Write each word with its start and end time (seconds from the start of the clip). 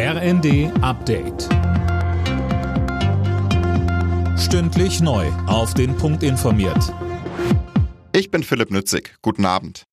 RND 0.00 0.70
Update. 0.80 1.48
Stündlich 4.38 5.00
neu. 5.00 5.26
Auf 5.48 5.74
den 5.74 5.96
Punkt 5.96 6.22
informiert. 6.22 6.94
Ich 8.12 8.30
bin 8.30 8.44
Philipp 8.44 8.70
Nützig. 8.70 9.16
Guten 9.22 9.44
Abend. 9.44 9.86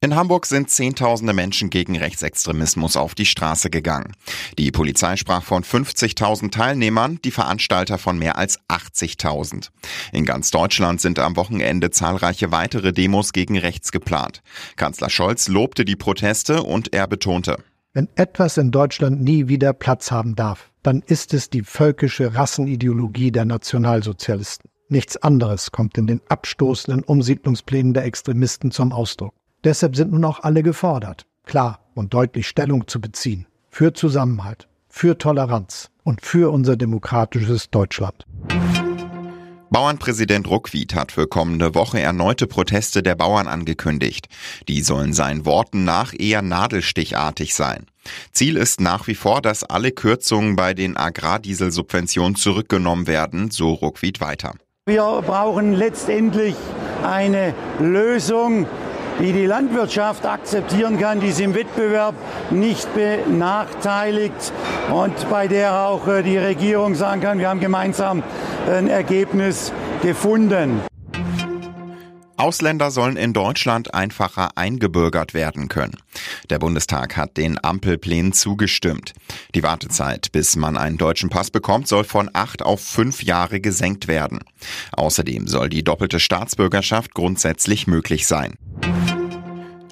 In 0.00 0.14
Hamburg 0.14 0.46
sind 0.46 0.70
Zehntausende 0.70 1.32
Menschen 1.32 1.68
gegen 1.68 1.96
Rechtsextremismus 1.96 2.96
auf 2.96 3.16
die 3.16 3.26
Straße 3.26 3.70
gegangen. 3.70 4.14
Die 4.56 4.70
Polizei 4.70 5.16
sprach 5.16 5.42
von 5.42 5.64
50.000 5.64 6.52
Teilnehmern, 6.52 7.18
die 7.24 7.32
Veranstalter 7.32 7.98
von 7.98 8.20
mehr 8.20 8.38
als 8.38 8.60
80.000. 8.68 9.70
In 10.12 10.26
ganz 10.26 10.52
Deutschland 10.52 11.00
sind 11.00 11.18
am 11.18 11.34
Wochenende 11.34 11.90
zahlreiche 11.90 12.52
weitere 12.52 12.92
Demos 12.92 13.32
gegen 13.32 13.58
rechts 13.58 13.90
geplant. 13.90 14.42
Kanzler 14.76 15.10
Scholz 15.10 15.48
lobte 15.48 15.84
die 15.84 15.96
Proteste 15.96 16.62
und 16.62 16.94
er 16.94 17.08
betonte, 17.08 17.58
wenn 17.94 18.08
etwas 18.16 18.58
in 18.58 18.70
Deutschland 18.70 19.20
nie 19.22 19.48
wieder 19.48 19.72
Platz 19.72 20.10
haben 20.10 20.36
darf, 20.36 20.70
dann 20.82 21.02
ist 21.06 21.34
es 21.34 21.50
die 21.50 21.62
völkische 21.62 22.34
Rassenideologie 22.34 23.32
der 23.32 23.44
Nationalsozialisten. 23.44 24.70
Nichts 24.88 25.16
anderes 25.18 25.72
kommt 25.72 25.98
in 25.98 26.06
den 26.06 26.20
abstoßenden 26.28 27.02
Umsiedlungsplänen 27.02 27.94
der 27.94 28.04
Extremisten 28.04 28.70
zum 28.70 28.92
Ausdruck. 28.92 29.34
Deshalb 29.64 29.96
sind 29.96 30.12
nun 30.12 30.24
auch 30.24 30.40
alle 30.40 30.62
gefordert, 30.62 31.26
klar 31.44 31.80
und 31.94 32.14
deutlich 32.14 32.46
Stellung 32.46 32.86
zu 32.86 33.00
beziehen. 33.00 33.46
Für 33.70 33.92
Zusammenhalt, 33.92 34.68
für 34.88 35.18
Toleranz 35.18 35.90
und 36.04 36.22
für 36.22 36.52
unser 36.52 36.76
demokratisches 36.76 37.70
Deutschland. 37.70 38.24
Bauernpräsident 39.70 40.48
Ruckwied 40.48 40.94
hat 40.94 41.12
für 41.12 41.26
kommende 41.26 41.74
Woche 41.74 42.00
erneute 42.00 42.46
Proteste 42.46 43.02
der 43.02 43.14
Bauern 43.14 43.48
angekündigt. 43.48 44.28
Die 44.66 44.82
sollen 44.82 45.12
seinen 45.12 45.44
Worten 45.44 45.84
nach 45.84 46.14
eher 46.18 46.42
nadelstichartig 46.42 47.54
sein. 47.54 47.86
Ziel 48.32 48.56
ist 48.56 48.80
nach 48.80 49.06
wie 49.06 49.14
vor, 49.14 49.42
dass 49.42 49.64
alle 49.64 49.90
Kürzungen 49.90 50.56
bei 50.56 50.72
den 50.72 50.96
Agrardieselsubventionen 50.96 52.34
zurückgenommen 52.34 53.06
werden, 53.06 53.50
so 53.50 53.72
Ruckwied 53.72 54.20
weiter. 54.20 54.54
Wir 54.86 55.22
brauchen 55.26 55.74
letztendlich 55.74 56.54
eine 57.04 57.54
Lösung, 57.78 58.66
die 59.20 59.32
die 59.32 59.46
Landwirtschaft 59.46 60.24
akzeptieren 60.24 60.98
kann, 60.98 61.20
die 61.20 61.32
sie 61.32 61.44
im 61.44 61.54
Wettbewerb 61.54 62.14
nicht 62.50 62.88
benachteiligt 62.94 64.52
und 64.92 65.12
bei 65.28 65.48
der 65.48 65.74
auch 65.74 66.06
äh, 66.06 66.22
die 66.22 66.38
Regierung 66.38 66.94
sagen 66.94 67.20
kann, 67.20 67.38
wir 67.38 67.48
haben 67.48 67.60
gemeinsam 67.60 68.22
ein 68.68 68.88
Ergebnis 68.88 69.72
gefunden. 70.02 70.80
Ausländer 72.36 72.92
sollen 72.92 73.16
in 73.16 73.32
Deutschland 73.32 73.94
einfacher 73.94 74.56
eingebürgert 74.56 75.34
werden 75.34 75.68
können. 75.68 75.96
Der 76.50 76.60
Bundestag 76.60 77.16
hat 77.16 77.36
den 77.36 77.62
Ampelplänen 77.62 78.32
zugestimmt. 78.32 79.12
Die 79.56 79.64
Wartezeit, 79.64 80.30
bis 80.30 80.54
man 80.54 80.76
einen 80.76 80.98
deutschen 80.98 81.30
Pass 81.30 81.50
bekommt, 81.50 81.88
soll 81.88 82.04
von 82.04 82.30
acht 82.32 82.62
auf 82.62 82.80
fünf 82.80 83.24
Jahre 83.24 83.60
gesenkt 83.60 84.06
werden. 84.06 84.38
Außerdem 84.92 85.48
soll 85.48 85.68
die 85.68 85.82
doppelte 85.82 86.20
Staatsbürgerschaft 86.20 87.12
grundsätzlich 87.12 87.88
möglich 87.88 88.28
sein. 88.28 88.54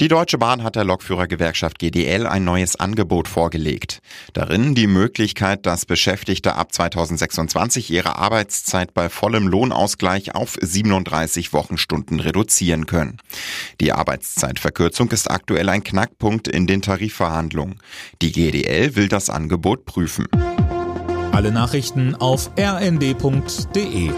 Die 0.00 0.06
Deutsche 0.06 0.38
Bahn 0.38 0.62
hat 0.62 0.76
der 0.76 0.84
Lokführergewerkschaft 0.84 1.80
GDL 1.80 2.28
ein 2.28 2.44
neues 2.44 2.76
Angebot 2.76 3.26
vorgelegt. 3.26 4.00
Darin 4.32 4.76
die 4.76 4.86
Möglichkeit, 4.86 5.66
dass 5.66 5.86
Beschäftigte 5.86 6.54
ab 6.54 6.72
2026 6.72 7.90
ihre 7.90 8.14
Arbeitszeit 8.14 8.94
bei 8.94 9.08
vollem 9.08 9.48
Lohnausgleich 9.48 10.36
auf 10.36 10.56
37 10.60 11.52
Wochenstunden 11.52 12.20
reduzieren 12.20 12.86
können. 12.86 13.18
Die 13.80 13.90
Arbeitszeitverkürzung 13.90 15.10
ist 15.10 15.28
aktuell 15.28 15.68
ein 15.68 15.82
Knackpunkt 15.82 16.46
in 16.46 16.68
den 16.68 16.80
Tarifverhandlungen. 16.80 17.80
Die 18.22 18.30
GDL 18.30 18.94
will 18.94 19.08
das 19.08 19.30
Angebot 19.30 19.84
prüfen. 19.84 20.28
Alle 21.32 21.50
Nachrichten 21.50 22.14
auf 22.14 22.52
rnd.de 22.56 24.12